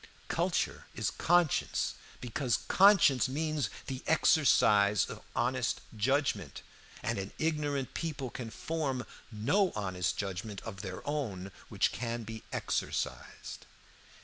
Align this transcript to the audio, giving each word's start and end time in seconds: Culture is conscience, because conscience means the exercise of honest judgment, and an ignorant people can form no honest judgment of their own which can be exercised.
Culture 0.29 0.87
is 0.95 1.11
conscience, 1.11 1.93
because 2.21 2.57
conscience 2.67 3.29
means 3.29 3.69
the 3.85 4.01
exercise 4.07 5.05
of 5.05 5.21
honest 5.35 5.81
judgment, 5.95 6.63
and 7.03 7.19
an 7.19 7.31
ignorant 7.37 7.93
people 7.93 8.31
can 8.31 8.49
form 8.49 9.05
no 9.31 9.71
honest 9.75 10.17
judgment 10.17 10.59
of 10.61 10.81
their 10.81 11.07
own 11.07 11.51
which 11.69 11.91
can 11.91 12.23
be 12.23 12.41
exercised. 12.51 13.67